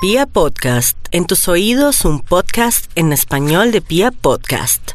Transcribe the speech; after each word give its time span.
Pia 0.00 0.26
Podcast, 0.26 0.96
en 1.10 1.26
tus 1.26 1.48
oídos 1.48 2.04
un 2.04 2.20
podcast 2.20 2.88
en 2.94 3.12
español 3.12 3.72
de 3.72 3.80
Pia 3.80 4.12
Podcast. 4.12 4.92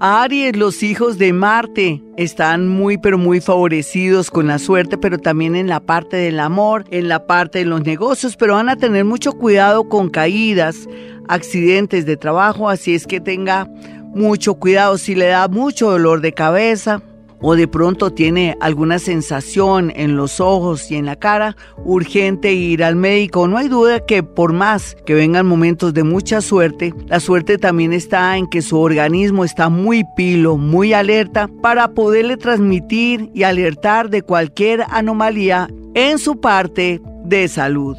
Aries, 0.00 0.56
los 0.56 0.82
hijos 0.82 1.18
de 1.18 1.32
Marte 1.32 2.02
están 2.16 2.66
muy 2.66 2.98
pero 2.98 3.16
muy 3.16 3.40
favorecidos 3.40 4.28
con 4.28 4.48
la 4.48 4.58
suerte, 4.58 4.98
pero 4.98 5.18
también 5.18 5.54
en 5.54 5.68
la 5.68 5.78
parte 5.78 6.16
del 6.16 6.40
amor, 6.40 6.84
en 6.90 7.06
la 7.06 7.28
parte 7.28 7.60
de 7.60 7.64
los 7.64 7.82
negocios, 7.82 8.36
pero 8.36 8.54
van 8.54 8.68
a 8.68 8.74
tener 8.74 9.04
mucho 9.04 9.34
cuidado 9.34 9.88
con 9.88 10.08
caídas, 10.10 10.88
accidentes 11.28 12.04
de 12.04 12.16
trabajo, 12.16 12.68
así 12.68 12.92
es 12.96 13.06
que 13.06 13.20
tenga 13.20 13.68
mucho 14.16 14.56
cuidado 14.56 14.98
si 14.98 15.14
le 15.14 15.26
da 15.26 15.46
mucho 15.46 15.92
dolor 15.92 16.22
de 16.22 16.32
cabeza, 16.32 17.02
o 17.40 17.56
de 17.56 17.68
pronto 17.68 18.10
tiene 18.10 18.56
alguna 18.60 18.98
sensación 18.98 19.92
en 19.94 20.16
los 20.16 20.40
ojos 20.40 20.90
y 20.90 20.96
en 20.96 21.06
la 21.06 21.16
cara, 21.16 21.56
urgente 21.84 22.52
ir 22.52 22.84
al 22.84 22.96
médico. 22.96 23.48
No 23.48 23.56
hay 23.56 23.68
duda 23.68 24.04
que 24.04 24.22
por 24.22 24.52
más 24.52 24.96
que 25.06 25.14
vengan 25.14 25.46
momentos 25.46 25.94
de 25.94 26.04
mucha 26.04 26.40
suerte, 26.40 26.94
la 27.06 27.20
suerte 27.20 27.58
también 27.58 27.92
está 27.92 28.36
en 28.36 28.46
que 28.46 28.62
su 28.62 28.78
organismo 28.78 29.44
está 29.44 29.68
muy 29.68 30.04
pilo, 30.16 30.56
muy 30.56 30.92
alerta 30.92 31.48
para 31.62 31.88
poderle 31.88 32.36
transmitir 32.36 33.30
y 33.34 33.42
alertar 33.42 34.10
de 34.10 34.22
cualquier 34.22 34.84
anomalía 34.90 35.68
en 35.94 36.18
su 36.18 36.40
parte 36.40 37.00
de 37.24 37.48
salud. 37.48 37.96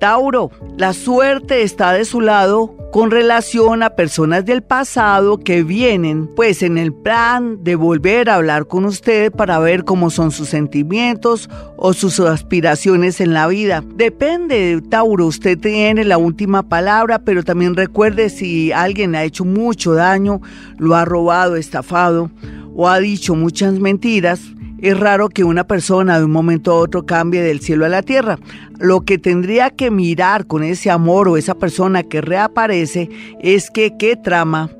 Tauro, 0.00 0.50
la 0.76 0.92
suerte 0.92 1.62
está 1.62 1.92
de 1.92 2.04
su 2.04 2.20
lado 2.20 2.76
con 2.92 3.10
relación 3.10 3.82
a 3.82 3.90
personas 3.90 4.44
del 4.44 4.62
pasado 4.62 5.38
que 5.38 5.62
vienen 5.62 6.28
pues 6.36 6.62
en 6.62 6.78
el 6.78 6.94
plan 6.94 7.62
de 7.64 7.74
volver 7.74 8.30
a 8.30 8.36
hablar 8.36 8.66
con 8.66 8.84
usted 8.84 9.32
para 9.32 9.58
ver 9.58 9.84
cómo 9.84 10.10
son 10.10 10.30
sus 10.30 10.48
sentimientos 10.48 11.50
o 11.76 11.92
sus 11.92 12.20
aspiraciones 12.20 13.20
en 13.20 13.34
la 13.34 13.48
vida. 13.48 13.82
Depende, 13.96 14.80
Tauro, 14.88 15.26
usted 15.26 15.58
tiene 15.58 16.04
la 16.04 16.16
última 16.16 16.62
palabra, 16.62 17.18
pero 17.18 17.42
también 17.42 17.74
recuerde 17.74 18.30
si 18.30 18.70
alguien 18.72 19.16
ha 19.16 19.24
hecho 19.24 19.44
mucho 19.44 19.94
daño, 19.94 20.40
lo 20.78 20.94
ha 20.94 21.04
robado, 21.04 21.56
estafado 21.56 22.30
o 22.74 22.88
ha 22.88 23.00
dicho 23.00 23.34
muchas 23.34 23.74
mentiras, 23.80 24.40
es 24.80 24.98
raro 24.98 25.28
que 25.28 25.44
una 25.44 25.64
persona 25.64 26.18
de 26.18 26.24
un 26.24 26.30
momento 26.30 26.72
a 26.72 26.76
otro 26.76 27.04
cambie 27.04 27.42
del 27.42 27.60
cielo 27.60 27.84
a 27.84 27.88
la 27.88 28.02
tierra. 28.02 28.38
Lo 28.78 29.00
que 29.00 29.18
tendría 29.18 29.70
que 29.70 29.90
mirar 29.90 30.46
con 30.46 30.62
ese 30.62 30.90
amor 30.90 31.28
o 31.28 31.36
esa 31.36 31.54
persona 31.54 32.02
que 32.02 32.20
reaparece 32.20 33.08
es 33.40 33.70
que 33.70 33.96
qué 33.98 34.16
trama 34.16 34.70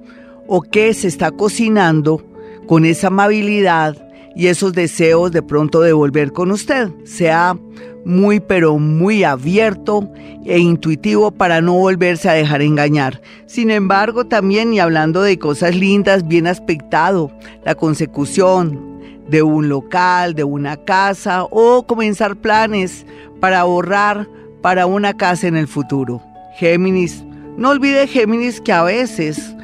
o 0.46 0.62
qué 0.62 0.94
se 0.94 1.08
está 1.08 1.30
cocinando 1.30 2.24
con 2.66 2.84
esa 2.84 3.08
amabilidad 3.08 3.96
y 4.36 4.46
esos 4.46 4.72
deseos 4.72 5.32
de 5.32 5.42
pronto 5.42 5.80
de 5.80 5.92
volver 5.92 6.32
con 6.32 6.52
usted. 6.52 6.90
Sea 7.04 7.56
muy 8.04 8.40
pero 8.40 8.78
muy 8.78 9.24
abierto 9.24 10.08
e 10.44 10.58
intuitivo 10.58 11.30
para 11.30 11.60
no 11.60 11.74
volverse 11.74 12.28
a 12.28 12.34
dejar 12.34 12.62
engañar. 12.62 13.20
Sin 13.46 13.70
embargo, 13.70 14.26
también 14.26 14.72
y 14.72 14.80
hablando 14.80 15.22
de 15.22 15.38
cosas 15.38 15.74
lindas, 15.74 16.26
bien 16.26 16.46
aspectado, 16.46 17.30
la 17.64 17.74
consecución, 17.74 18.97
de 19.28 19.42
un 19.42 19.68
local, 19.68 20.34
de 20.34 20.44
una 20.44 20.76
casa 20.76 21.44
o 21.44 21.86
comenzar 21.86 22.36
planes 22.36 23.06
para 23.40 23.60
ahorrar 23.60 24.28
para 24.62 24.86
una 24.86 25.16
casa 25.16 25.46
en 25.46 25.56
el 25.56 25.68
futuro. 25.68 26.22
Géminis, 26.58 27.24
no 27.56 27.70
olvide 27.70 28.06
Géminis 28.06 28.60
que 28.60 28.72
a 28.72 28.82
veces, 28.82 29.54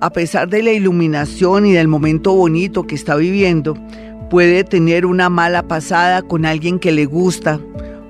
a 0.00 0.10
pesar 0.10 0.48
de 0.48 0.62
la 0.62 0.72
iluminación 0.72 1.66
y 1.66 1.72
del 1.72 1.88
momento 1.88 2.34
bonito 2.34 2.86
que 2.86 2.94
está 2.94 3.16
viviendo, 3.16 3.76
puede 4.28 4.64
tener 4.64 5.06
una 5.06 5.28
mala 5.28 5.62
pasada 5.68 6.22
con 6.22 6.44
alguien 6.44 6.78
que 6.78 6.92
le 6.92 7.06
gusta, 7.06 7.60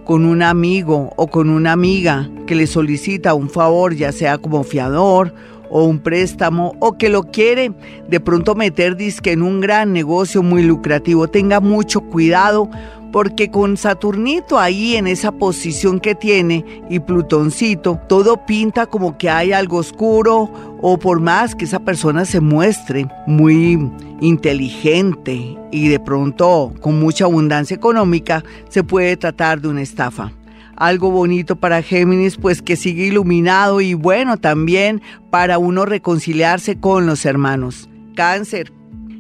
con 0.04 0.24
un 0.24 0.42
amigo 0.42 1.12
o 1.16 1.28
con 1.28 1.48
una 1.48 1.72
amiga 1.72 2.28
que 2.46 2.54
le 2.54 2.66
solicita 2.66 3.34
un 3.34 3.50
favor, 3.50 3.94
ya 3.94 4.12
sea 4.12 4.38
como 4.38 4.64
fiador 4.64 5.34
o 5.72 5.84
un 5.84 5.98
préstamo 5.98 6.76
o 6.78 6.92
que 6.92 7.08
lo 7.08 7.24
quiere 7.24 7.72
de 8.08 8.20
pronto 8.20 8.54
meter 8.54 8.94
disque 8.96 9.32
en 9.32 9.42
un 9.42 9.60
gran 9.60 9.92
negocio 9.92 10.42
muy 10.42 10.62
lucrativo. 10.62 11.26
Tenga 11.28 11.60
mucho 11.60 12.02
cuidado 12.02 12.68
porque 13.12 13.50
con 13.50 13.76
Saturnito 13.76 14.58
ahí 14.58 14.96
en 14.96 15.06
esa 15.06 15.32
posición 15.32 16.00
que 16.00 16.14
tiene 16.14 16.64
y 16.88 16.98
Plutoncito, 17.00 18.00
todo 18.08 18.44
pinta 18.46 18.86
como 18.86 19.18
que 19.18 19.28
hay 19.28 19.52
algo 19.52 19.78
oscuro 19.78 20.50
o 20.80 20.98
por 20.98 21.20
más 21.20 21.54
que 21.54 21.66
esa 21.66 21.80
persona 21.80 22.24
se 22.24 22.40
muestre 22.40 23.06
muy 23.26 23.90
inteligente 24.20 25.56
y 25.70 25.88
de 25.88 26.00
pronto 26.00 26.72
con 26.80 26.98
mucha 26.98 27.24
abundancia 27.24 27.74
económica, 27.74 28.42
se 28.68 28.82
puede 28.82 29.16
tratar 29.16 29.60
de 29.60 29.68
una 29.68 29.82
estafa 29.82 30.32
algo 30.76 31.10
bonito 31.10 31.56
para 31.56 31.82
Géminis, 31.82 32.36
pues 32.36 32.62
que 32.62 32.76
sigue 32.76 33.06
iluminado 33.06 33.80
y 33.80 33.94
bueno 33.94 34.36
también 34.36 35.02
para 35.30 35.58
uno 35.58 35.84
reconciliarse 35.84 36.78
con 36.78 37.06
los 37.06 37.24
hermanos. 37.24 37.88
Cáncer. 38.14 38.72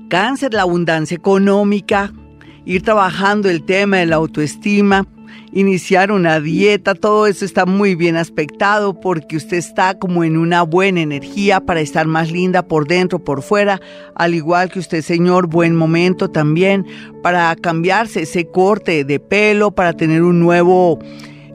Cáncer, 0.08 0.52
la 0.52 0.62
abundancia 0.62 1.16
económica, 1.16 2.12
ir 2.64 2.82
trabajando 2.82 3.48
el 3.48 3.64
tema 3.64 3.98
de 3.98 4.06
la 4.06 4.16
autoestima, 4.16 5.06
iniciar 5.52 6.12
una 6.12 6.40
dieta, 6.40 6.94
todo 6.94 7.26
eso 7.26 7.44
está 7.44 7.66
muy 7.66 7.94
bien 7.94 8.16
aspectado 8.16 8.98
porque 9.00 9.36
usted 9.36 9.58
está 9.58 9.98
como 9.98 10.24
en 10.24 10.36
una 10.36 10.62
buena 10.62 11.00
energía 11.00 11.60
para 11.60 11.80
estar 11.80 12.06
más 12.06 12.30
linda 12.30 12.66
por 12.66 12.86
dentro, 12.86 13.22
por 13.22 13.42
fuera, 13.42 13.80
al 14.14 14.34
igual 14.34 14.70
que 14.70 14.78
usted, 14.78 15.02
señor, 15.02 15.46
buen 15.46 15.74
momento 15.76 16.30
también 16.30 16.86
para 17.22 17.54
cambiarse 17.56 18.22
ese 18.22 18.46
corte 18.46 19.04
de 19.04 19.20
pelo, 19.20 19.70
para 19.70 19.92
tener 19.92 20.22
un 20.22 20.40
nuevo 20.40 20.98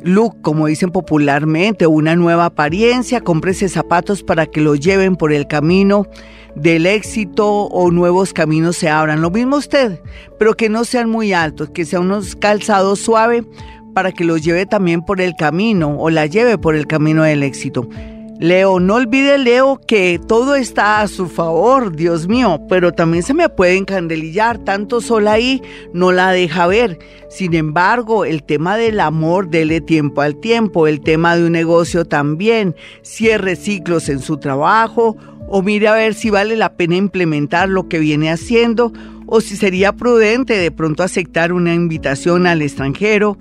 look, 0.03 0.41
como 0.41 0.67
dicen 0.67 0.91
popularmente, 0.91 1.87
una 1.87 2.15
nueva 2.15 2.45
apariencia, 2.45 3.21
cómprese 3.21 3.69
zapatos 3.69 4.23
para 4.23 4.45
que 4.45 4.61
lo 4.61 4.75
lleven 4.75 5.15
por 5.15 5.33
el 5.33 5.47
camino 5.47 6.07
del 6.55 6.85
éxito 6.85 7.65
o 7.65 7.91
nuevos 7.91 8.33
caminos 8.33 8.77
se 8.77 8.89
abran. 8.89 9.21
Lo 9.21 9.29
mismo 9.29 9.57
usted, 9.57 10.01
pero 10.39 10.55
que 10.55 10.69
no 10.69 10.85
sean 10.85 11.09
muy 11.09 11.33
altos, 11.33 11.69
que 11.69 11.85
sean 11.85 12.03
unos 12.03 12.35
calzados 12.35 12.99
suaves 12.99 13.43
para 13.93 14.11
que 14.11 14.23
los 14.23 14.43
lleve 14.43 14.65
también 14.65 15.01
por 15.01 15.21
el 15.21 15.35
camino 15.35 15.97
o 15.99 16.09
la 16.09 16.25
lleve 16.25 16.57
por 16.57 16.75
el 16.75 16.87
camino 16.87 17.23
del 17.23 17.43
éxito. 17.43 17.87
Leo, 18.39 18.79
no 18.79 18.95
olvide 18.95 19.39
Leo 19.39 19.81
que 19.87 20.19
todo 20.27 20.55
está 20.55 21.01
a 21.01 21.07
su 21.07 21.27
favor, 21.27 21.95
Dios 21.95 22.27
mío, 22.27 22.61
pero 22.69 22.91
también 22.91 23.23
se 23.23 23.33
me 23.33 23.49
puede 23.49 23.77
encandelillar, 23.77 24.59
tanto 24.59 25.01
sol 25.01 25.27
ahí 25.27 25.61
no 25.91 26.11
la 26.11 26.31
deja 26.31 26.67
ver. 26.67 26.99
Sin 27.29 27.55
embargo, 27.55 28.25
el 28.25 28.43
tema 28.43 28.77
del 28.77 28.99
amor, 28.99 29.49
dele 29.49 29.81
tiempo 29.81 30.21
al 30.21 30.35
tiempo, 30.35 30.85
el 30.85 31.01
tema 31.01 31.35
de 31.35 31.45
un 31.45 31.51
negocio 31.51 32.05
también, 32.05 32.75
cierre 33.01 33.55
ciclos 33.55 34.07
en 34.07 34.19
su 34.19 34.37
trabajo 34.37 35.17
o 35.47 35.63
mire 35.63 35.87
a 35.87 35.93
ver 35.93 36.13
si 36.13 36.29
vale 36.29 36.55
la 36.55 36.73
pena 36.73 36.95
implementar 36.95 37.69
lo 37.69 37.87
que 37.87 37.97
viene 37.97 38.29
haciendo 38.29 38.93
o 39.25 39.41
si 39.41 39.57
sería 39.57 39.93
prudente 39.93 40.57
de 40.57 40.71
pronto 40.71 41.03
aceptar 41.03 41.53
una 41.53 41.73
invitación 41.73 42.45
al 42.47 42.61
extranjero 42.61 43.37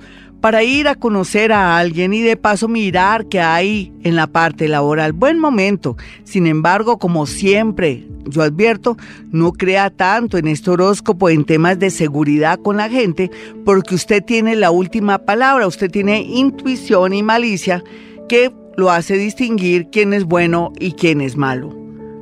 para 0.46 0.62
ir 0.62 0.86
a 0.86 0.94
conocer 0.94 1.50
a 1.50 1.76
alguien 1.76 2.14
y 2.14 2.22
de 2.22 2.36
paso 2.36 2.68
mirar 2.68 3.26
qué 3.26 3.40
hay 3.40 3.92
en 4.04 4.14
la 4.14 4.28
parte 4.28 4.68
laboral. 4.68 5.12
Buen 5.12 5.40
momento. 5.40 5.96
Sin 6.22 6.46
embargo, 6.46 7.00
como 7.00 7.26
siempre, 7.26 8.06
yo 8.26 8.42
advierto, 8.42 8.96
no 9.32 9.50
crea 9.50 9.90
tanto 9.90 10.38
en 10.38 10.46
este 10.46 10.70
horóscopo 10.70 11.30
en 11.30 11.44
temas 11.44 11.80
de 11.80 11.90
seguridad 11.90 12.60
con 12.60 12.76
la 12.76 12.88
gente, 12.88 13.28
porque 13.64 13.96
usted 13.96 14.22
tiene 14.22 14.54
la 14.54 14.70
última 14.70 15.18
palabra, 15.18 15.66
usted 15.66 15.90
tiene 15.90 16.20
intuición 16.20 17.12
y 17.12 17.24
malicia 17.24 17.82
que 18.28 18.52
lo 18.76 18.92
hace 18.92 19.18
distinguir 19.18 19.88
quién 19.90 20.12
es 20.12 20.26
bueno 20.26 20.70
y 20.78 20.92
quién 20.92 21.22
es 21.22 21.36
malo. 21.36 21.76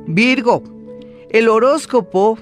Virgo, 0.07 0.63
el 1.29 1.47
horóscopo 1.47 2.39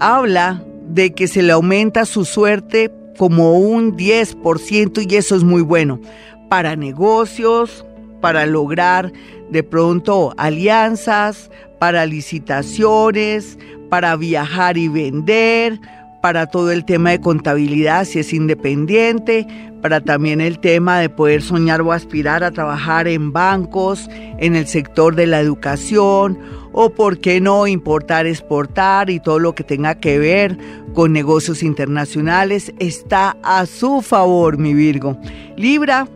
habla 0.00 0.62
de 0.86 1.14
que 1.14 1.28
se 1.28 1.42
le 1.42 1.52
aumenta 1.52 2.04
su 2.04 2.26
suerte 2.26 2.90
como 3.18 3.58
un 3.58 3.96
10% 3.96 5.10
y 5.10 5.16
eso 5.16 5.36
es 5.36 5.44
muy 5.44 5.62
bueno. 5.62 6.00
Para 6.48 6.76
negocios, 6.76 7.84
para 8.20 8.46
lograr 8.46 9.12
de 9.50 9.62
pronto 9.62 10.34
alianzas, 10.36 11.50
para 11.78 12.06
licitaciones, 12.06 13.58
para 13.90 14.16
viajar 14.16 14.76
y 14.78 14.88
vender, 14.88 15.80
para 16.24 16.46
todo 16.46 16.70
el 16.70 16.86
tema 16.86 17.10
de 17.10 17.20
contabilidad 17.20 18.06
si 18.06 18.18
es 18.18 18.32
independiente, 18.32 19.46
para 19.82 20.00
también 20.00 20.40
el 20.40 20.58
tema 20.58 20.98
de 20.98 21.10
poder 21.10 21.42
soñar 21.42 21.82
o 21.82 21.92
aspirar 21.92 22.42
a 22.42 22.50
trabajar 22.50 23.06
en 23.08 23.30
bancos, 23.30 24.08
en 24.38 24.56
el 24.56 24.66
sector 24.66 25.16
de 25.16 25.26
la 25.26 25.40
educación 25.40 26.38
o 26.72 26.88
por 26.88 27.18
qué 27.18 27.42
no 27.42 27.66
importar, 27.66 28.26
exportar 28.26 29.10
y 29.10 29.20
todo 29.20 29.38
lo 29.38 29.54
que 29.54 29.64
tenga 29.64 29.96
que 29.96 30.18
ver 30.18 30.56
con 30.94 31.12
negocios 31.12 31.62
internacionales 31.62 32.72
está 32.78 33.36
a 33.42 33.66
su 33.66 34.00
favor, 34.00 34.56
mi 34.56 34.72
Virgo. 34.72 35.18
Libra, 35.58 36.08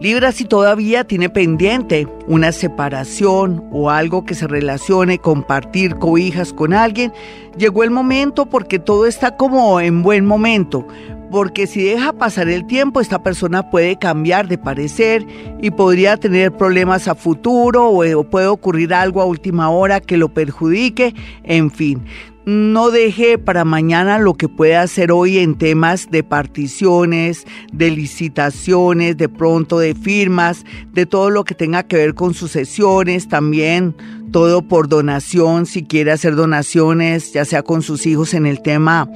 Libra 0.00 0.32
si 0.32 0.46
todavía 0.46 1.04
tiene 1.04 1.28
pendiente 1.28 2.08
una 2.26 2.52
separación 2.52 3.68
o 3.70 3.90
algo 3.90 4.24
que 4.24 4.34
se 4.34 4.46
relacione, 4.46 5.18
compartir 5.18 5.96
cobijas 5.96 6.54
con 6.54 6.72
alguien, 6.72 7.12
llegó 7.58 7.84
el 7.84 7.90
momento 7.90 8.46
porque 8.46 8.78
todo 8.78 9.04
está 9.04 9.36
como 9.36 9.78
en 9.78 10.02
buen 10.02 10.24
momento 10.24 10.86
porque 11.30 11.66
si 11.66 11.82
deja 11.82 12.12
pasar 12.12 12.48
el 12.48 12.66
tiempo, 12.66 13.00
esta 13.00 13.22
persona 13.22 13.70
puede 13.70 13.96
cambiar 13.96 14.48
de 14.48 14.58
parecer 14.58 15.24
y 15.62 15.70
podría 15.70 16.16
tener 16.16 16.52
problemas 16.52 17.06
a 17.06 17.14
futuro 17.14 17.88
o, 17.88 18.24
puede 18.24 18.48
ocurrir 18.48 18.92
algo 18.92 19.22
a 19.22 19.26
última 19.26 19.70
hora 19.70 20.00
que 20.00 20.16
lo 20.16 20.28
perjudique, 20.28 21.14
en 21.44 21.70
fin. 21.70 22.04
No 22.46 22.90
deje 22.90 23.36
para 23.36 23.66
mañana 23.66 24.18
lo 24.18 24.32
que 24.32 24.48
puede 24.48 24.74
hacer 24.74 25.12
hoy 25.12 25.38
en 25.38 25.56
temas 25.56 26.10
de 26.10 26.24
particiones, 26.24 27.44
de 27.70 27.90
licitaciones, 27.90 29.18
de 29.18 29.28
pronto 29.28 29.78
de 29.78 29.94
firmas, 29.94 30.64
de 30.92 31.04
todo 31.04 31.28
lo 31.28 31.44
que 31.44 31.54
tenga 31.54 31.82
que 31.82 31.96
ver 31.96 32.14
con 32.14 32.32
sucesiones, 32.32 33.28
también 33.28 33.94
todo 34.30 34.62
por 34.62 34.88
donación, 34.88 35.66
si 35.66 35.84
quiere 35.84 36.12
hacer 36.12 36.36
donaciones, 36.36 37.32
ya 37.32 37.44
sea 37.44 37.62
con 37.62 37.82
sus 37.82 38.06
hijos 38.06 38.34
en 38.34 38.46
el 38.46 38.62
tema 38.62 39.08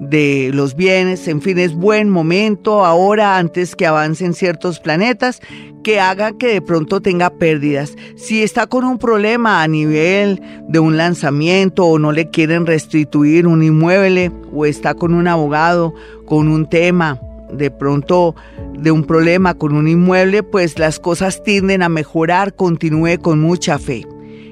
de 0.00 0.50
los 0.54 0.76
bienes, 0.76 1.28
en 1.28 1.42
fin, 1.42 1.58
es 1.58 1.74
buen 1.74 2.08
momento 2.08 2.86
ahora 2.86 3.36
antes 3.36 3.76
que 3.76 3.86
avancen 3.86 4.32
ciertos 4.32 4.80
planetas 4.80 5.40
que 5.84 6.00
hagan 6.00 6.38
que 6.38 6.48
de 6.48 6.62
pronto 6.62 7.00
tenga 7.00 7.30
pérdidas. 7.30 7.94
Si 8.16 8.42
está 8.42 8.66
con 8.66 8.84
un 8.84 8.98
problema 8.98 9.62
a 9.62 9.68
nivel 9.68 10.40
de 10.68 10.78
un 10.78 10.96
lanzamiento 10.96 11.84
o 11.84 11.98
no 11.98 12.12
le 12.12 12.30
quieren 12.30 12.66
restituir 12.66 13.46
un 13.46 13.62
inmueble 13.62 14.32
o 14.52 14.64
está 14.64 14.94
con 14.94 15.12
un 15.12 15.28
abogado 15.28 15.94
con 16.24 16.48
un 16.48 16.68
tema 16.68 17.18
de 17.52 17.70
pronto 17.70 18.34
de 18.78 18.90
un 18.90 19.04
problema 19.04 19.54
con 19.54 19.74
un 19.74 19.88
inmueble, 19.88 20.42
pues 20.42 20.78
las 20.78 20.98
cosas 20.98 21.42
tienden 21.42 21.82
a 21.82 21.88
mejorar, 21.88 22.54
continúe 22.54 23.18
con 23.20 23.40
mucha 23.40 23.78
fe. 23.78 24.06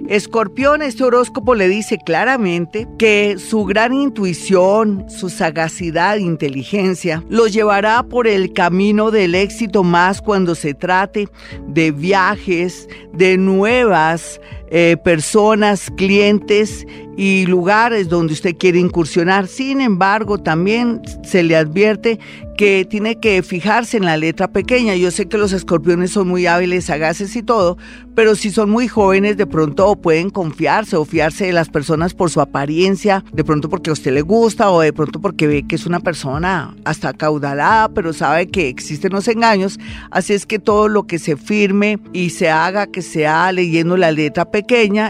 Escorpión, 0.08 0.82
este 0.82 1.04
horóscopo 1.04 1.54
le 1.54 1.68
dice 1.68 1.98
claramente 1.98 2.86
que 2.98 3.36
su 3.38 3.64
gran 3.64 3.92
intuición, 3.92 5.04
su 5.08 5.28
sagacidad, 5.28 6.16
inteligencia, 6.16 7.24
lo 7.28 7.46
llevará 7.46 8.02
por 8.04 8.26
el 8.26 8.52
camino 8.52 9.10
del 9.10 9.34
éxito 9.34 9.82
más 9.82 10.22
cuando 10.22 10.54
se 10.54 10.74
trate 10.74 11.28
de 11.66 11.90
viajes, 11.90 12.88
de 13.12 13.36
nuevas 13.36 14.40
eh, 14.70 14.96
personas, 15.02 15.90
clientes 15.96 16.86
y 17.16 17.46
lugares 17.46 18.08
donde 18.08 18.34
usted 18.34 18.54
quiere 18.56 18.78
incursionar. 18.78 19.48
Sin 19.48 19.80
embargo, 19.80 20.38
también 20.38 21.00
se 21.24 21.42
le 21.42 21.56
advierte 21.56 22.20
que 22.56 22.84
tiene 22.84 23.18
que 23.18 23.42
fijarse 23.42 23.96
en 23.96 24.04
la 24.04 24.16
letra 24.16 24.48
pequeña. 24.48 24.94
Yo 24.94 25.10
sé 25.10 25.26
que 25.26 25.38
los 25.38 25.52
escorpiones 25.52 26.10
son 26.10 26.28
muy 26.28 26.46
hábiles, 26.46 26.86
sagaces 26.86 27.34
y 27.36 27.42
todo, 27.42 27.78
pero 28.14 28.34
si 28.34 28.50
son 28.50 28.68
muy 28.68 28.88
jóvenes, 28.88 29.36
de 29.36 29.46
pronto 29.46 29.94
pueden 29.96 30.30
confiarse 30.30 30.96
o 30.96 31.04
fiarse 31.04 31.46
de 31.46 31.52
las 31.52 31.68
personas 31.68 32.14
por 32.14 32.30
su 32.30 32.40
apariencia, 32.40 33.24
de 33.32 33.44
pronto 33.44 33.68
porque 33.68 33.90
a 33.90 33.92
usted 33.92 34.12
le 34.12 34.22
gusta 34.22 34.70
o 34.70 34.80
de 34.80 34.92
pronto 34.92 35.20
porque 35.20 35.46
ve 35.46 35.66
que 35.68 35.76
es 35.76 35.86
una 35.86 36.00
persona 36.00 36.76
hasta 36.84 37.12
caudalada, 37.12 37.88
pero 37.88 38.12
sabe 38.12 38.48
que 38.48 38.68
existen 38.68 39.12
los 39.12 39.28
engaños. 39.28 39.78
Así 40.10 40.34
es 40.34 40.46
que 40.46 40.58
todo 40.58 40.88
lo 40.88 41.06
que 41.06 41.20
se 41.20 41.36
firme 41.36 42.00
y 42.12 42.30
se 42.30 42.50
haga, 42.50 42.88
que 42.88 43.02
sea 43.02 43.50
leyendo 43.52 43.96
la 43.96 44.10
letra 44.10 44.50
pequeña 44.50 44.57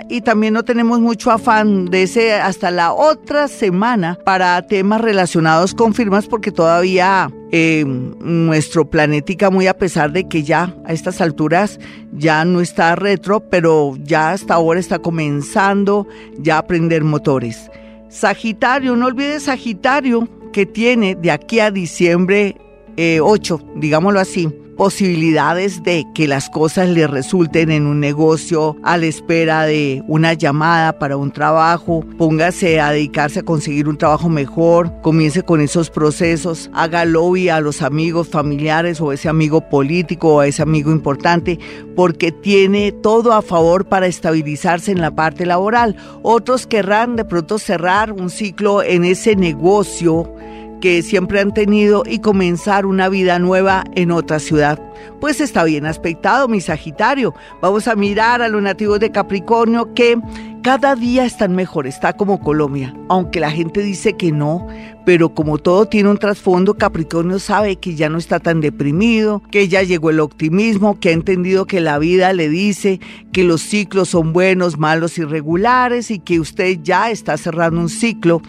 y 0.08 0.20
también 0.20 0.54
no 0.54 0.64
tenemos 0.64 1.00
mucho 1.00 1.30
afán 1.30 1.86
de 1.86 2.02
ese 2.02 2.34
hasta 2.34 2.70
la 2.70 2.92
otra 2.92 3.48
semana 3.48 4.18
para 4.24 4.60
temas 4.66 5.00
relacionados 5.00 5.74
con 5.74 5.94
firmas 5.94 6.26
porque 6.26 6.52
todavía 6.52 7.30
eh, 7.50 7.84
nuestro 7.86 8.88
planética, 8.90 9.50
muy 9.50 9.66
a 9.66 9.76
pesar 9.76 10.12
de 10.12 10.28
que 10.28 10.42
ya 10.42 10.74
a 10.84 10.92
estas 10.92 11.20
alturas 11.20 11.80
ya 12.12 12.44
no 12.44 12.60
está 12.60 12.94
retro, 12.96 13.40
pero 13.40 13.96
ya 14.02 14.30
hasta 14.30 14.54
ahora 14.54 14.80
está 14.80 14.98
comenzando 14.98 16.06
ya 16.38 16.56
a 16.56 16.58
aprender 16.58 17.04
motores. 17.04 17.70
Sagitario, 18.08 18.96
no 18.96 19.06
olvides 19.06 19.44
Sagitario, 19.44 20.28
que 20.52 20.66
tiene 20.66 21.14
de 21.14 21.30
aquí 21.30 21.60
a 21.60 21.70
diciembre 21.70 22.56
8, 22.96 23.60
eh, 23.60 23.66
digámoslo 23.76 24.18
así, 24.18 24.48
posibilidades 24.78 25.82
de 25.82 26.06
que 26.14 26.28
las 26.28 26.48
cosas 26.48 26.88
le 26.88 27.08
resulten 27.08 27.72
en 27.72 27.88
un 27.88 27.98
negocio 27.98 28.76
a 28.84 28.96
la 28.96 29.06
espera 29.06 29.64
de 29.64 30.04
una 30.06 30.34
llamada 30.34 31.00
para 31.00 31.16
un 31.16 31.32
trabajo, 31.32 32.04
póngase 32.16 32.80
a 32.80 32.92
dedicarse 32.92 33.40
a 33.40 33.42
conseguir 33.42 33.88
un 33.88 33.98
trabajo 33.98 34.28
mejor, 34.28 34.92
comience 35.02 35.42
con 35.42 35.60
esos 35.60 35.90
procesos, 35.90 36.70
haga 36.72 37.04
lobby 37.04 37.48
a 37.48 37.60
los 37.60 37.82
amigos 37.82 38.28
familiares 38.28 39.00
o 39.00 39.12
ese 39.12 39.28
amigo 39.28 39.68
político 39.68 40.36
o 40.36 40.40
a 40.40 40.46
ese 40.46 40.62
amigo 40.62 40.92
importante, 40.92 41.58
porque 41.96 42.30
tiene 42.30 42.92
todo 42.92 43.32
a 43.32 43.42
favor 43.42 43.86
para 43.86 44.06
estabilizarse 44.06 44.92
en 44.92 45.00
la 45.00 45.10
parte 45.10 45.44
laboral. 45.44 45.96
Otros 46.22 46.68
querrán 46.68 47.16
de 47.16 47.24
pronto 47.24 47.58
cerrar 47.58 48.12
un 48.12 48.30
ciclo 48.30 48.84
en 48.84 49.04
ese 49.04 49.34
negocio 49.34 50.37
que 50.80 51.02
siempre 51.02 51.40
han 51.40 51.52
tenido 51.52 52.02
y 52.06 52.20
comenzar 52.20 52.86
una 52.86 53.08
vida 53.08 53.38
nueva 53.38 53.84
en 53.94 54.10
otra 54.10 54.38
ciudad. 54.38 54.80
Pues 55.20 55.40
está 55.40 55.64
bien 55.64 55.86
aspectado, 55.86 56.48
mi 56.48 56.60
Sagitario. 56.60 57.34
Vamos 57.60 57.88
a 57.88 57.96
mirar 57.96 58.42
a 58.42 58.48
los 58.48 58.62
nativos 58.62 59.00
de 59.00 59.10
Capricornio 59.10 59.94
que 59.94 60.18
cada 60.62 60.96
día 60.96 61.24
están 61.24 61.54
mejor, 61.54 61.86
está 61.86 62.12
como 62.12 62.40
Colombia, 62.40 62.94
aunque 63.08 63.40
la 63.40 63.50
gente 63.50 63.80
dice 63.80 64.14
que 64.14 64.32
no, 64.32 64.66
pero 65.06 65.30
como 65.30 65.56
todo 65.58 65.86
tiene 65.86 66.10
un 66.10 66.18
trasfondo, 66.18 66.74
Capricornio 66.74 67.38
sabe 67.38 67.76
que 67.76 67.94
ya 67.94 68.08
no 68.08 68.18
está 68.18 68.40
tan 68.40 68.60
deprimido, 68.60 69.42
que 69.50 69.68
ya 69.68 69.82
llegó 69.82 70.10
el 70.10 70.20
optimismo, 70.20 70.98
que 70.98 71.10
ha 71.10 71.12
entendido 71.12 71.64
que 71.64 71.80
la 71.80 71.98
vida 71.98 72.32
le 72.32 72.48
dice 72.48 73.00
que 73.32 73.44
los 73.44 73.62
ciclos 73.62 74.10
son 74.10 74.32
buenos, 74.32 74.78
malos 74.78 75.16
y 75.16 75.24
regulares 75.24 76.10
y 76.10 76.18
que 76.18 76.40
usted 76.40 76.80
ya 76.82 77.10
está 77.10 77.36
cerrando 77.36 77.80
un 77.80 77.88
ciclo 77.88 78.42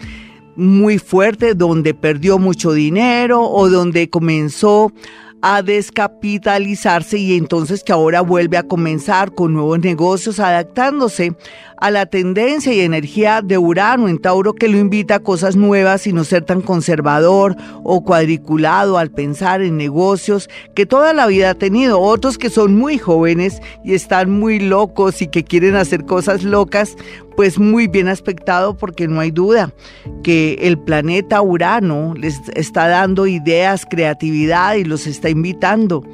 muy 0.60 0.98
fuerte, 0.98 1.54
donde 1.54 1.94
perdió 1.94 2.38
mucho 2.38 2.72
dinero 2.72 3.42
o 3.42 3.68
donde 3.68 4.10
comenzó 4.10 4.92
a 5.42 5.62
descapitalizarse 5.62 7.18
y 7.18 7.36
entonces 7.36 7.82
que 7.82 7.92
ahora 7.92 8.20
vuelve 8.20 8.58
a 8.58 8.62
comenzar 8.62 9.34
con 9.34 9.54
nuevos 9.54 9.80
negocios 9.80 10.38
adaptándose 10.38 11.34
a 11.80 11.90
la 11.90 12.06
tendencia 12.06 12.72
y 12.72 12.80
energía 12.80 13.40
de 13.42 13.58
Urano 13.58 14.08
en 14.08 14.18
Tauro 14.18 14.54
que 14.54 14.68
lo 14.68 14.78
invita 14.78 15.16
a 15.16 15.20
cosas 15.20 15.56
nuevas 15.56 16.06
y 16.06 16.12
no 16.12 16.24
ser 16.24 16.44
tan 16.44 16.60
conservador 16.60 17.56
o 17.82 18.04
cuadriculado 18.04 18.98
al 18.98 19.10
pensar 19.10 19.62
en 19.62 19.76
negocios 19.76 20.50
que 20.74 20.86
toda 20.86 21.12
la 21.14 21.26
vida 21.26 21.50
ha 21.50 21.54
tenido. 21.54 22.00
Otros 22.00 22.38
que 22.38 22.50
son 22.50 22.76
muy 22.76 22.98
jóvenes 22.98 23.62
y 23.84 23.94
están 23.94 24.30
muy 24.30 24.60
locos 24.60 25.22
y 25.22 25.28
que 25.28 25.44
quieren 25.44 25.74
hacer 25.74 26.04
cosas 26.04 26.44
locas, 26.44 26.96
pues 27.36 27.58
muy 27.58 27.86
bien 27.86 28.08
aspectado 28.08 28.76
porque 28.76 29.08
no 29.08 29.20
hay 29.20 29.30
duda 29.30 29.72
que 30.22 30.58
el 30.60 30.78
planeta 30.78 31.40
Urano 31.40 32.14
les 32.14 32.40
está 32.54 32.88
dando 32.88 33.26
ideas, 33.26 33.86
creatividad 33.88 34.74
y 34.74 34.84
los 34.84 35.06
está 35.06 35.30
invitando 35.30 36.04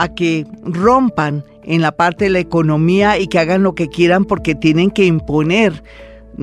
a 0.00 0.08
que 0.08 0.46
rompan 0.62 1.44
en 1.62 1.82
la 1.82 1.92
parte 1.92 2.24
de 2.24 2.30
la 2.30 2.38
economía 2.38 3.18
y 3.18 3.26
que 3.26 3.38
hagan 3.38 3.62
lo 3.62 3.74
que 3.74 3.88
quieran 3.88 4.24
porque 4.24 4.54
tienen 4.54 4.90
que 4.90 5.04
imponer 5.04 5.82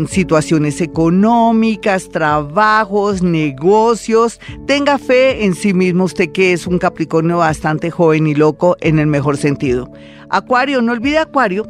situaciones 0.08 0.80
económicas, 0.80 2.10
trabajos, 2.10 3.24
negocios. 3.24 4.40
Tenga 4.68 5.00
fe 5.00 5.44
en 5.44 5.56
sí 5.56 5.74
mismo 5.74 6.04
usted 6.04 6.32
que 6.32 6.54
es 6.54 6.68
un 6.68 6.78
Capricornio 6.78 7.38
bastante 7.38 7.90
joven 7.90 8.28
y 8.28 8.36
loco 8.36 8.78
en 8.80 9.00
el 9.00 9.08
mejor 9.08 9.38
sentido. 9.38 9.92
Acuario, 10.30 10.84
no 10.84 10.92
olvide 10.92 11.18
Acuario 11.18 11.68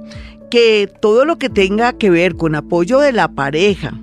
que 0.51 0.89
todo 1.01 1.24
lo 1.24 1.38
que 1.38 1.50
tenga 1.50 1.94
que 1.94 2.10
ver 2.10 2.36
con 2.36 2.53
apoyo 2.56 3.00
de 3.00 3.13
la 3.13 3.29
pareja, 3.29 3.98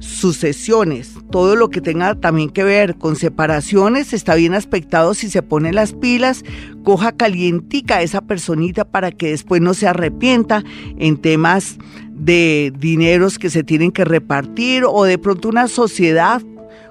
sucesiones, 0.00 1.14
todo 1.30 1.54
lo 1.56 1.70
que 1.70 1.80
tenga 1.80 2.14
también 2.14 2.50
que 2.50 2.64
ver 2.64 2.96
con 2.96 3.16
separaciones, 3.16 4.12
está 4.12 4.34
bien 4.34 4.54
aspectado 4.54 5.14
si 5.14 5.30
se 5.30 5.42
pone 5.42 5.72
las 5.72 5.92
pilas, 5.92 6.42
coja 6.82 7.12
calientica 7.12 7.96
a 7.96 8.02
esa 8.02 8.22
personita 8.22 8.84
para 8.84 9.12
que 9.12 9.30
después 9.30 9.60
no 9.62 9.74
se 9.74 9.86
arrepienta 9.86 10.64
en 10.98 11.18
temas 11.18 11.76
de 12.10 12.72
dineros 12.78 13.38
que 13.38 13.50
se 13.50 13.62
tienen 13.62 13.92
que 13.92 14.04
repartir 14.04 14.84
o 14.86 15.04
de 15.04 15.18
pronto 15.18 15.48
una 15.48 15.68
sociedad 15.68 16.42